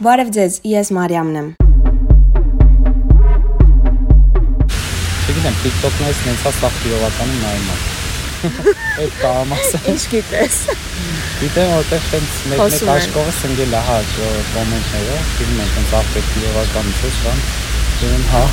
[0.00, 1.48] Բարև ձեզ, ես Մարիամն եմ։
[5.28, 7.82] Չգիտեմ, TikTok-ներից նենց է սաղ իրովականում նայում եմ։
[9.02, 10.56] Այդ կարամ ասեմ։ Ինչ գիտես։
[11.42, 13.98] Գիտեմ, որտեղ տենց մեկ-մեկ աշկովը սնգել է, հա,
[14.54, 17.44] կոմենտները, ֆիլմ են տենց աղբեկ իրովականում չէ, շան։
[18.00, 18.44] Դեմ հա։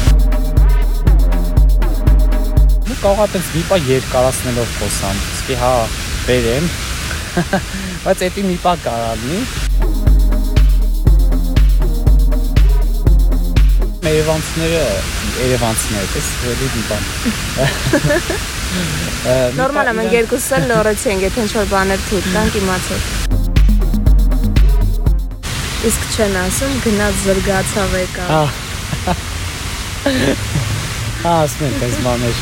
[2.92, 5.72] Ու կարող է տենց մի պա երկարացնելով խոսամ։ Իսկի հա,
[6.28, 6.70] բերեմ։
[8.04, 9.40] Բայց էդի մի պա կարալնի։
[14.08, 14.84] Երևանցիները,
[15.42, 17.04] երևանցիները, էս հելի մի բան։
[19.58, 23.04] Նորմալ է, մենք երկուսս էլ լորեցի ենք, եթե ինչ-որ բաներ թույլ տանք իմացեք։
[25.90, 28.40] Իսկ չեն ասում գնաց զրգացավ եկա։ Հա։
[31.26, 32.36] Հա, ասում են տես բաներ։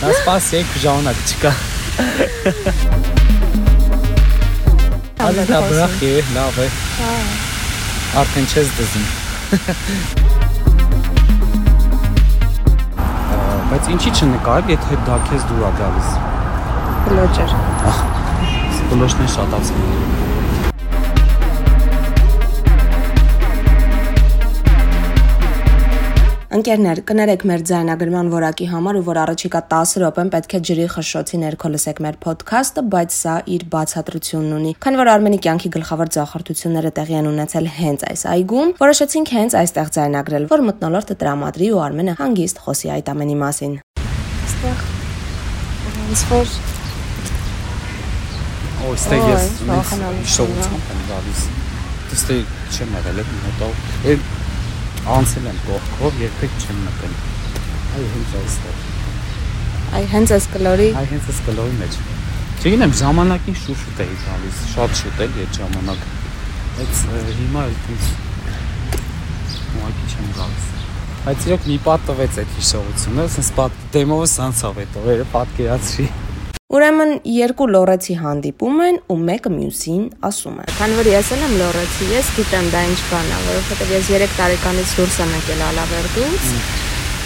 [0.00, 1.52] Նա սպասեք ժամանակ չկա։
[5.28, 7.14] Ալի դա բրախ է, լավ է։ Հա։
[8.22, 9.08] Արդեն չես դզում։
[13.68, 16.10] Բայց ինչի չնկարել, եթե դա քեզ դուր է գալիս։
[17.08, 17.54] Բլոճեր։
[18.92, 20.27] Բլոշներ շատացնում։
[26.58, 31.38] Ընկերներ, կներեք մեր ձայնագրման որակի համար ու որ առաջիկա 10 րոպեն պետք է ջրի խշշոցի
[31.42, 36.90] ներքո լսեք մեր ոդքասթը, բայց սա իր բացատրությունն ունի։ Քանի որ Արմենի կյանքի գլխավոր ձախարդությունները
[36.98, 42.16] տեղի են ունեցել հենց այս այգում, որոշեցինք հենց այստեղ ձայնագրել, որ մտնոլորտը տրամադրի ու Արմենը
[42.18, 43.78] հանգիստ խոսի այդ ամենի մասին։
[44.48, 44.82] Այստեղ
[46.08, 46.58] ոնց որ
[48.78, 51.46] Օ, ստե Օ, ես վախենալու շոուցում եմ գալիս։
[52.08, 52.36] Դստե
[52.74, 54.22] չեմ եղել եմ մոտով։ Էլ
[55.14, 57.14] անցել եմ կողքով, երբեք չեմ մտել։
[57.98, 58.76] Այ հենց այստեղ։
[59.98, 61.98] այ հենց այս կլորի Այ հենց այս կլորի մեջ։
[62.58, 66.06] Չգիտեմ, ժամանակին շուշուտ էի գալիս, շատ շուտ էի այդ ժամանակ։
[66.78, 67.02] Բայց
[67.38, 68.08] հիմա էլ ինձ
[69.78, 70.66] ուղղակի չեմ գալիս։
[71.28, 76.06] Բայց իրոք մի պատ տվեց այդ հիշողությունը, ասես պատ դեմովս անցավ այդ օրերը պատկերացրի։
[76.68, 80.64] Ուրեմն երկու լորեցի հանդիպում են ու մեկը մյուսին ասում է.
[80.76, 84.92] Քանի որ ես եմ լորեցի, ես գիտեմ դա ինչ բան է, որովհետև ես 3 տարեկանից
[84.98, 86.50] դուրս եմ եկել Ալավերդուց,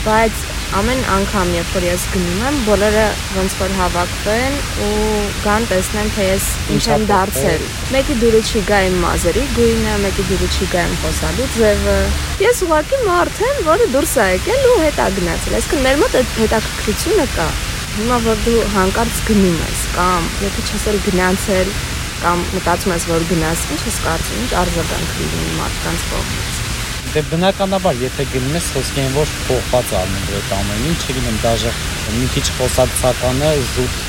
[0.04, 0.44] բայց
[0.78, 3.08] ամեն անգամ, երբ որ ես գնում եմ, բոլորը
[3.40, 7.66] ոնց որ հավաքվեն ու գան տեսնեն, թե ես ինչ եմ դարձել։
[7.96, 11.98] Մեկի դուրը չի գա իմ մազերի գույնը, մեկի դուրը չի գա իմ խոսալու ձևը։
[12.46, 16.18] Ես ուղղակի մարդ եմ, որը դուրս է եկել ու հետ է գնացել։ Այսինքն մեր մոտ
[16.22, 17.50] այդ հետաքրքրությունը կա։
[17.92, 21.72] Հիմա որ դու հանկարծ գնում ես կամ եթե չես էլ գնացել
[22.22, 26.60] կամ մտածում ես որ գնաս, ինչ ես կարծում, ինչ արձագանք լինի մարդկանց կողմից։
[27.12, 31.74] Դե բնականաբար, եթե գնում ես խոսքի են ոչ փոխված առնում այդ ամեն ինչ, չգիտեմ, դաժե
[32.16, 34.00] մի քիչ խոսակցականը զուտ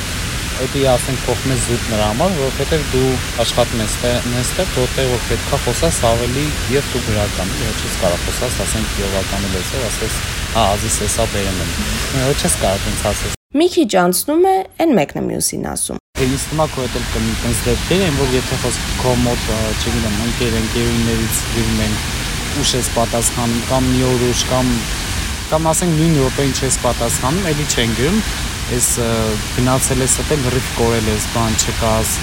[0.64, 3.08] Էդի ասենք փոխում ես զուտ նրա համար, որովհետև դու
[3.42, 3.96] աշխատում ես
[4.36, 6.46] նստեղ, որտեղ որ պետքա խոսաս ավելի
[6.78, 10.24] եւ դու գրական, ոչ չես կարող խոսաս, ասենք գյուղականի լեզվով, ասես,
[10.56, 14.91] հա, ազիս էսա բերեմ եմ։ Ոչ չես կարող ինձ ասես։ Մի քիչ անցնում է, այն
[14.97, 18.16] մեկն է մյուսին ասում։ Դե ինձ թվում է քո հետ էլ կմի տես դեպքեր են,
[18.18, 19.44] որ եթե խոսք քո մոտ,
[19.84, 21.94] չգիտեմ, ընկեր ընկերուներից գրում են
[22.64, 24.74] ուշ ես պատասխանում կամ մի օր ուշ կամ
[25.53, 28.19] կամ ասենք նույն րոպեին չես պատասխանում, էլի չեն գրում,
[28.74, 29.09] ա,
[29.53, 32.14] գնացել ես այդել ռիվ կորել ես, բան չկաս։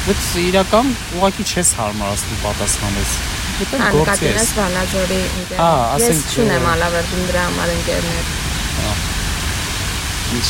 [0.00, 3.16] Բայց իրական ուղղակի չես հարմարացնում պատասխանես։
[3.60, 5.20] Դե գործի նկատի ես։ ես Վանաձորի
[5.60, 8.49] Հա, Ես ասենք, չունեմ Ալավերդում դրա համար ընկերներ։
[10.30, 10.48] Ինչ։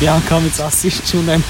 [0.00, 1.42] Մի անգամից ասիր չունեմ։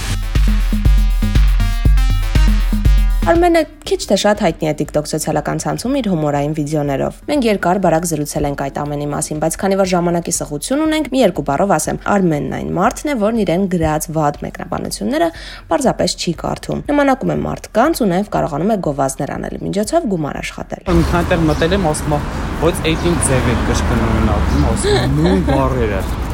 [3.26, 8.04] Արմենը քիչ թե շատ հայտնի է TikTok սոցիալական ցանցում իր հումորային վիդեոներով։ Մենք երկար բարակ
[8.10, 11.98] զրուցել ենք այդ ամենի մասին, բայց քանի որ ժամանակի սղություն ունենք, մի երկու բառով ասեմ,
[12.14, 15.28] Արմենն այն մարդն է, որն իրեն գրած վատ մեկնաբանությունները
[15.72, 20.86] պարզապես չի կարդում։ Նմանակում է մարդկանց ու նաև կարողանում է գովազդներ անել, միջոցով գումար աշխատել։
[20.94, 22.16] Ինքնատեր մտել եմ ասում,
[22.62, 26.25] ոչ այդ իմ ձև է կշկնում ակում, ասում նույն բառերը։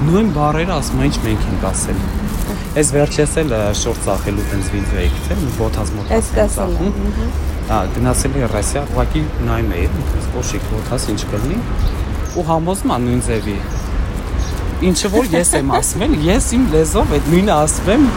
[0.00, 1.98] Նույն բառերը ասում ինչ մենք ենք ասել։
[2.80, 3.50] Այս վերջերս էլ
[3.80, 6.14] շորտ ծախելու տենց վիդեո եք ցել, ոթած մոտ։
[6.86, 7.34] եմ,
[7.70, 9.90] Հա, գնացել եմ Ռասիա, ուղղակի նայում էի,
[10.24, 11.58] սպոշիկ ոթած ինչ կլինի։
[12.40, 13.56] Ու համոզում եմ նույն ձևի։
[14.90, 18.08] Ինչը որ ես եմ ասում, էլ, ես իմ լեզով այդ նույնը ասում եմ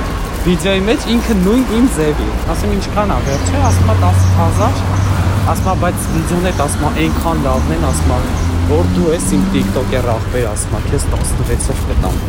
[0.47, 5.03] վիդեոյի մեջ ինքը նույն իմ ձևի։ Ասում ինչքան է վերջը, ասում է 10000
[5.43, 9.25] ասում է բայց վիդեոն այդ ասում է այնքան լավն են ասում է որ դու ես
[9.35, 12.19] իմ TikTok-ը ռախբեր ասում քեզ 16-ով կտամ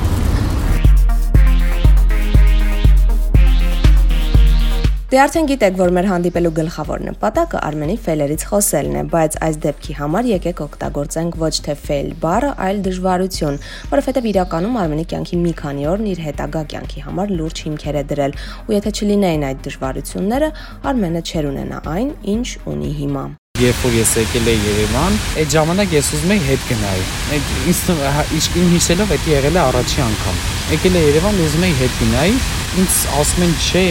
[5.15, 9.95] Դե արդեն գիտեք, որ մեր հանդիպելու գլխավոր նպատակը Արմենի ֆեյլերից խոսելն է, բայց այս դեպքի
[10.01, 13.61] համար եկեք օգտագործենք ոչ թե ֆեյլ բառը, այլ դժվարություն,
[13.93, 18.37] որովհետև իրականում Արմենի կյանքի մի քանի օրն իր հետագա կյանքի համար լուրջ հիմքեր է դրել,
[18.67, 20.53] ու եթե չլինեին այդ դժվարությունները,
[20.91, 23.27] Արմենը չեր ունենա այն, ինչ ունի հիմա
[23.63, 27.03] երբ որ ես եկել եի Երևան, այդ ժամանակ ես ուզում էի հետ գնալ։
[27.35, 30.41] Այդ ինձ իմ հիշելով դա եղել է առաջի անգամ։
[30.73, 32.35] Եկել եի Երևան, ուզում էի հետ գնալ,
[32.83, 33.85] ինձ ասում են, չէ,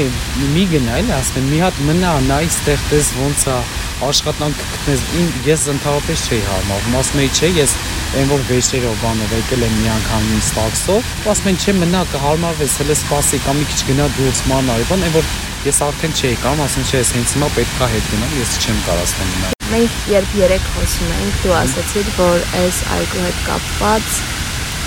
[0.51, 3.55] մի գնալ, ասում են, մի հատ մնա, նայ, ստեղ տես ոնց է
[4.03, 5.05] աշխատանք գտնես։
[5.47, 7.77] Ես ընդհանրապես չէի հարմարվում, ասում էի, չէ, ես
[8.19, 12.77] այն որ վեճերով բանով եկել եմ մի անգամ ինձ տաքսով, ասում են, չէ, մնա, կհարմարվես,
[12.83, 15.33] հələ սպասի, կամ մի քիչ գնա դուրս մանա, բան, այն որ
[15.63, 19.31] ես արդեն չէի կամ ասում չէ, ես հենց հիմա պետքա հետ գնամ, ես չեմ կարասնա
[19.31, 24.09] մնալ մենք երբ երեք խոսում էինք, դու ասացիր, որ այս այգու հետ կապված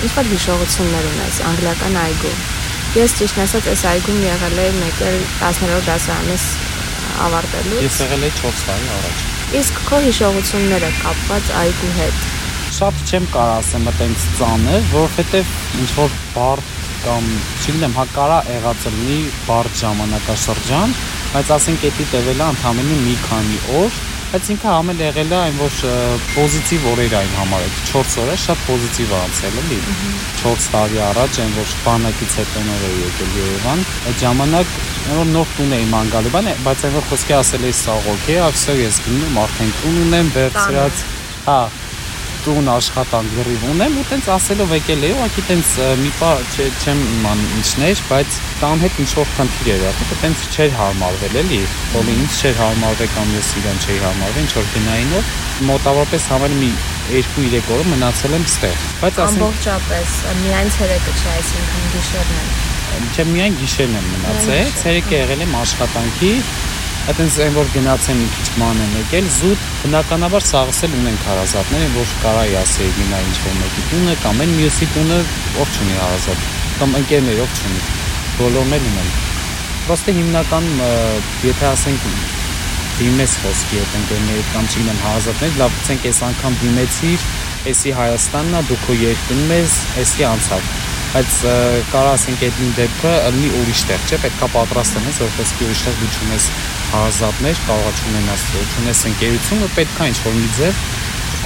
[0.07, 2.31] ինչ-որ հիշողություններ ունես անգլիական այգու։
[2.95, 6.45] Ես ճիշտ ասած այս այգում եղել եմ եկել 10-րդ դասարանից
[7.27, 9.25] ավարտելուց։ Ես եղել եմ 4 տարի առաջ։
[9.57, 12.25] Իսկ քո հիշողությունները կապված այգու հետ։
[12.77, 17.31] Շատ չեմ կարող ասեմ այտենց ծանր, որովհետև ինչ որ բարդ կամ
[17.61, 19.17] չգիտեմ, հա կարա եղած լինի
[19.47, 20.93] բարդ ժամանակաշրջան,
[21.33, 25.59] բայց ասենք էդի տևել է ընդամենը մի քանի օր բայց ինքը համել եղել է այն
[25.61, 25.75] որ
[26.33, 29.77] պոզիտիվ օրեր այն համար է 4 օրը շատ պոզիտիվ անցել էլի
[30.41, 34.75] 4 տարի առաջ այն որ բանակից հետո նոր է եկել Երևան այդ ժամանակ
[35.15, 38.41] որ նոր տուն էի ման գալու բան բայց այն որ խոսքի ասել էի սա օքեյ
[38.51, 41.05] ասա ես գնում արդեն տուն ունեմ վերցրած
[41.47, 41.59] հա
[42.47, 47.49] տուն աշխատանք գրիվ ունեմ ու տենց ասելով եկել էի ուղղակի տենց մի պա չեմ իմանում
[47.57, 51.59] ինչներ բայց տան հետ ինչ որ խնդիր էր եղել տենց չէր հարմարվել էլի
[51.91, 55.35] բոլի ինձ չէր հարմարվել կամ ես իրան չէի հարմարվել ինչ որ գնայինով
[55.67, 56.71] մոտավորապես համարը մի
[57.11, 60.15] 2-3 օր մնացել եմ ստեղ բայց ասենք ամբողջապես
[60.45, 66.33] միայն ցերեկը չէ այսինքն գիշերն է չէ միայն գիշերն եմ մնացել ցերեկը եղել եմ աշխատանքի
[67.07, 71.85] այտենց այն որ գնացեմ մի քիչ ման եմ եկել զուտ բնականաբար սաղս էլ ունենք հարազատներ
[71.93, 75.19] որ կարայի ասեի գնա ինչ որ մեկի տունը կամ այն մյուսի տունը
[75.63, 76.41] ով չունի հարազատ
[76.81, 77.79] կամ ընկերներ ով չունի
[78.41, 79.13] բոլորն էլ ունեն
[79.87, 80.67] Պրոստը հիմնական
[81.47, 82.09] եթե ասենք
[82.97, 87.25] դիմես խոսքի հետ ընկերներ կամ չգիտեմ հարազատներ լավ ցենք այս անգամ դիմեցիր
[87.71, 90.69] էսի Հայաստանն է դու քո երկրում ես էսի անցավ
[91.07, 91.35] բայց
[91.93, 96.09] կարա ասենք այդ դեպքը լինի ուրիշ տեղ, չէ՞, պետքա պատրաստ լինես, որպես ուրիշ տեղ դու
[96.17, 96.47] չունես
[96.91, 98.43] հարազատներ, կարող է ունենաս,
[98.81, 100.81] ունես ընկերություն, ու պետքա ինչ-որ մի ձև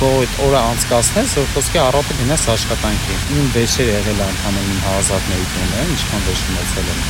[0.02, 4.82] քո այդ օրը անցկացնես, որ խոսքի առավոտը գնաս աշխատանքի։ Իմ վեճեր եղել է ընդհանրապես իմ
[4.88, 7.04] հարազատների տունը, ինչքան վեճ ունեցել եմ։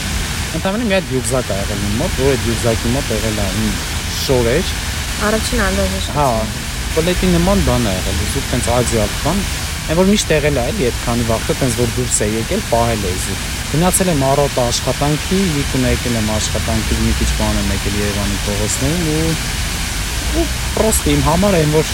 [0.59, 3.73] Ընդհանրապես մի հատ յուզակ ա եղել իմ մոտ, որ այդ յուզակի մոտ եղել է իմ
[4.19, 4.75] շորեր։
[5.31, 6.29] Առաջին անդրաժեշտ։ Հա,
[6.97, 9.43] պլետի նման բան ա եղել, ու տենց ազիատ բան,
[9.91, 13.13] Այն որ միշտ եղել է, էլի այդքանի վաղը տենց որ դուրս է եկել, պահել է
[13.23, 13.33] զի։
[13.71, 19.05] Գնացել եմ առոտ աշխատանքի, լիքուն եկել եմ աշխատանքի, մի քիչ բան եմ եկել Երևանի փողոցներում
[19.11, 19.61] ու
[20.41, 20.43] ու
[20.75, 21.93] պրոստը իմ համար այն որ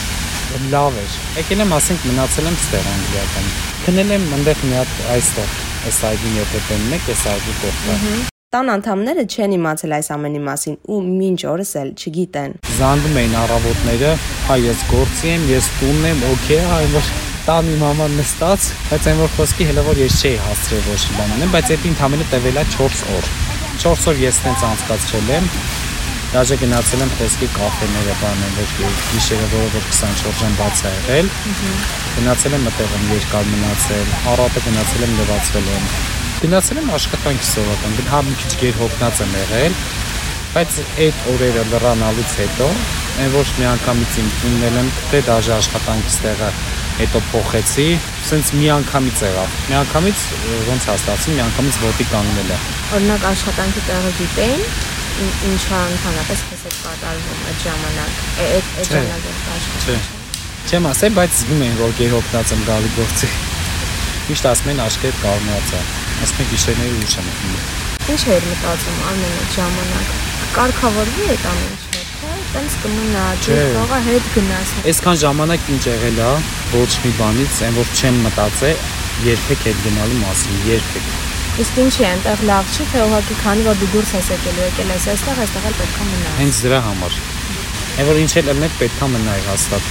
[0.72, 3.54] լավ էր։ Եկել եմ, ասենք, մնացել եմ ստեղ անգլիական։
[3.86, 5.54] Քնել եմ այնտեղ մի հատ այստեղ,
[5.92, 8.18] այս այգին եթե տենն եք, այս այգի կողքը։
[8.58, 14.12] Տան անդամները չեն իմացել այս ամենի մասին ու մինչ օրս էլ չգիտեն։ Զանգում էին առավոտները,
[14.48, 17.10] հա ես գործի եմ, ես տունն եմ, օքեյ, հա որ
[17.48, 21.14] տան իմ համար նստած, բայց այն որ խոսքի հələ որ ես չէի հասցրել ոչ մի
[21.16, 23.30] բան անեմ, բայց այդ ընդամենը տևել է 4 օր։
[23.84, 25.48] 4 օր ես տենց անցկացրել եմ։
[26.34, 31.30] Դաժե գնացել եմ խոսքի կաֆեները բանել, ոչ գիշերը որովհետեւ 24 ժամ բաց է եղել։
[32.18, 35.88] Գնացել եմ մտեղ եմ երկար մնացել, առավոտը գնացել եմ լվացվել եմ։
[36.42, 39.80] Գնացել եմ աշխատանքի սովորական, հա մի քիչ գեր հոգնած եմ եղել,
[40.58, 42.68] բայց այդ օրերը լրանալուց հետո
[43.24, 46.52] այն ոչ մի անգամից իմ տուննել եմ թե դաժե աշխատանքից տեղը
[46.98, 47.88] հետո փոխեցի,
[48.28, 50.22] սենց մի անգամից եղավ։ Մի անգամից
[50.68, 52.58] ոնց հաստացի, մի անգամից ոտի կանգնել է։
[52.98, 54.64] Օրինակ աշխատանքի տեղը գիտեին,
[55.52, 60.16] ինչա ընդհանրապես քեզ հետ կատարվում այդ ժամանակ, այդ այդ ժամանակ աշխատանքը։
[60.68, 63.30] Չեմ ասել, բայց զգում եմ, որ գերօգնած եմ գալի գործի։
[64.28, 65.82] Միշտ ասում են աշկետ կարմրացա։
[66.28, 67.68] Ասում են գիշերները ուշ եմ խմում։
[68.08, 70.16] Ինչ էր մտածում ամեն այդ ժամանակ։
[70.58, 71.87] Կարգավորվի այդ ամեն ինչ
[72.54, 76.32] տենց կմնա, դու թողա հետ գնաս։ Այսքան ժամանակ ինչ եղել է,
[76.74, 78.86] ոչ մի բանից, այն որ չեմ մտածել
[79.26, 81.08] երբեք հետ գնալու մասին, երբեք։
[81.58, 84.66] Իսկ ինչի է, այնտեղ լավ չի, թե ուղղակի քանի որ դու դուրս ես եկել ու
[84.68, 87.18] եկել ես այստեղ, այստեղ էլ պետքա մնաս։ Հենց դրա համար։
[87.98, 89.90] Այն որ ինչ էլ ելնել պետքա մնայի հաստատ։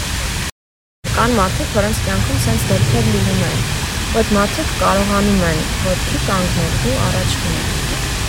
[1.16, 3.60] Կան մարդիկ, որոնց կյանքում sense դեպքեր լինում են։
[4.16, 7.74] Այդ մարդիկ կարողանում են ոդքի կանգնել ու առաջ գնալ։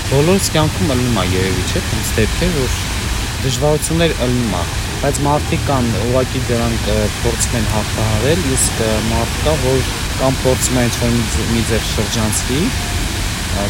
[0.08, 2.97] Բոլորս կյանքում ելնում է երևի, չէ՞, այնպես դեպքեր, որ
[3.46, 4.62] դժվարություններ ըլնում է,
[5.02, 6.88] բայց մարդիկ կան ուղակի դրանք
[7.22, 9.82] փորձում են հաղթահարել, իսկ մարդ կա, որ
[10.18, 11.18] կամ փորձում է ինչ-որ
[11.54, 12.62] մի ձև շրջանցվի,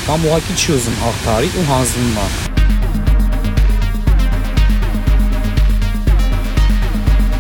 [0.07, 2.29] կամ ուղակի չի ուզում հաղթահարի ու հանձնում է։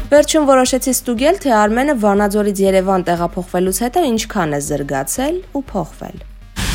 [0.07, 6.23] Վերջում որոշեցի ստուգել, թե Արմենը Վանաձորից Երևան տեղափոխվելուց հետո ինչքան է զրկացել ու փոխվել։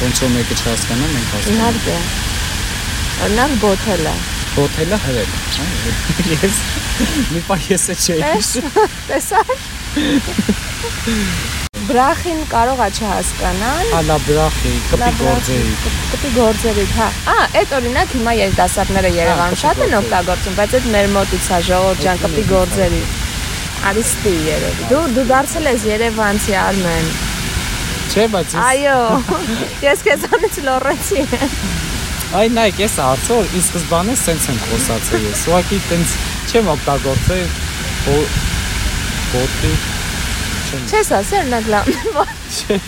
[0.02, 1.97] Ոնց որ մեկը չհասկանա, մենք հասկանանք։ Իհարկե։
[3.23, 4.14] Օրինակ, գոթելը։
[4.52, 5.30] Հոթելը հրել։
[6.42, 6.56] Ես
[7.32, 8.50] մի պահ ես է չէի։ Տես,
[9.09, 9.52] տեսար։
[11.88, 15.73] Բրախին կարող է չհասկանալ։ Ալա բրախի, կպի գործերի։
[16.12, 21.09] Կպի գործերի, հա։ Ա, այդ օրինակ հիմա երիտասարդները Երևանում շատ են օգտագործում, բայց այդ մեր
[21.16, 23.02] մոտից է ժողովուրդ ջան կպի գործերի։
[23.92, 27.09] Արիստի երևի։ Դու դու դարձել ես Երևանցի Արմեն։
[28.12, 28.99] Չէ, բայց Այո։
[29.88, 31.25] Ես քեզանից լոռեցի։
[32.33, 36.15] Այ նայեք, ես արդյոք ի սկզբանե սենց եմ խոսացել ես։ Ուղղակի տենց
[36.53, 37.43] չեմ օգտագործել
[38.07, 38.31] բո-
[39.33, 39.73] բոտի
[40.89, 41.89] Չես ասել նա լավ։
[42.57, 42.79] չէ։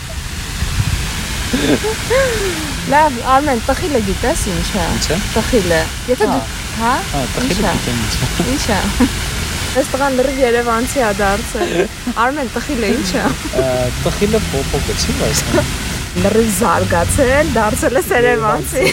[2.89, 6.41] Լավ, Արմեն, տխիլը գիտես ինչ է։ Ինչ է։ Տխիլը։ Եթե դու,
[6.81, 6.93] հա?
[7.13, 8.79] Հա, տխիլը գիտեմ ինչ է։ Ինչ է։
[9.75, 11.73] Այս տղան լրիվ Երևանցի է դարձել։
[12.25, 13.23] Արմեն, տխիլը ինչ է։
[14.05, 15.43] Տխիլը փոփոկը չի բայց։
[16.15, 18.83] Լրիվ զարգացել, դարձել է Երևանցի։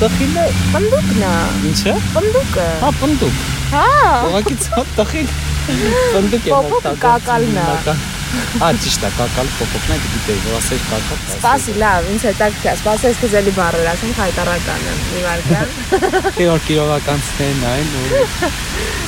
[0.00, 0.44] Տխիլը
[0.74, 1.32] Պնդուկն է։
[1.70, 3.38] ինչ է։ Պնդուկը։ Հա, պնդուկ։
[3.70, 3.86] Հա։
[4.28, 5.32] Ուղղակի ցա տխիլ։
[6.14, 7.96] Պնդուկ է Փոփոկը կակալն է։
[8.30, 13.18] Հա, ճիշտ է, կակալ փոփոկն է, գիտեի, որ ասել կակալ։ Սպասի, լավ, ինձ հետաքրքիր Սպասես
[13.24, 18.22] քեզելի բառեր ասեմ հայտարարական եմ։ Մի վարքան։ Քեոր կիրովականցներն այն ու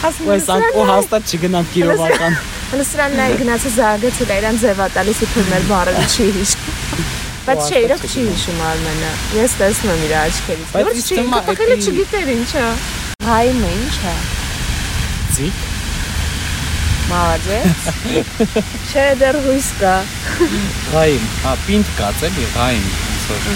[0.08, 2.40] Ասում այս անկո հաստատ չգնամ կիրովական։
[2.72, 6.52] Լսրան նայ գնացը զարգացել է, իրան ձևա տալիս իբր մեր բառերը չի հիշ։
[7.42, 11.78] Բայց չէ, իրոք չի հիշում Արմենը։ Ես տեսնում եմ իր աչքերից։ Բայց չի, թվում էդի-
[11.92, 12.64] չգիտեր ինչ է։
[13.28, 14.14] Հայմը ինչ է։
[15.36, 15.60] Ձիկ։
[17.12, 17.90] Մալադես։
[18.92, 19.94] Չէ, դեռ հույս կա։
[20.94, 23.52] Ռայմ, հա, պինդ կաց էլի, ռայմ, ոնց որ։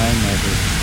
[0.00, 0.75] Ռայմ է։ դու։